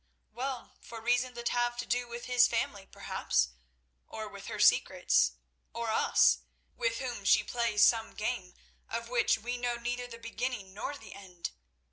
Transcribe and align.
Well, 0.31 0.79
for 0.81 0.99
reasons 0.99 1.35
that 1.35 1.49
have 1.49 1.77
to 1.77 1.85
do 1.85 2.07
with 2.07 2.25
his 2.25 2.47
family 2.47 2.87
perhaps, 2.87 3.49
or 4.07 4.27
with 4.27 4.47
her 4.47 4.57
secrets, 4.57 5.33
or 5.73 5.91
us, 5.91 6.39
with 6.75 6.97
whom 6.97 7.23
she 7.23 7.43
plays 7.43 7.83
some 7.83 8.15
game 8.15 8.55
of 8.89 9.09
which 9.09 9.37
we 9.37 9.59
know 9.59 9.75
neither 9.75 10.07
the 10.07 10.17
beginning 10.17 10.73
nor 10.73 10.97
the 10.97 11.13
end. 11.13 11.51